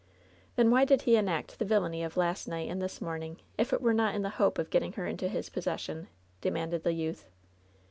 [0.55, 3.81] "Then why did he enact the villainy of last night and this morning if it
[3.83, 6.07] were not in the hope of getting her into his possession?"
[6.41, 7.27] demanded the youth.